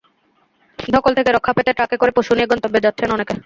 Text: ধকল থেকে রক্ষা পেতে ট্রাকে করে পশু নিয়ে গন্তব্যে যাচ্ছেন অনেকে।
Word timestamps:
ধকল 0.79 1.11
থেকে 1.17 1.29
রক্ষা 1.31 1.53
পেতে 1.53 1.71
ট্রাকে 1.73 1.95
করে 1.97 2.11
পশু 2.11 2.31
নিয়ে 2.33 2.49
গন্তব্যে 2.51 2.83
যাচ্ছেন 2.85 3.09
অনেকে। 3.11 3.33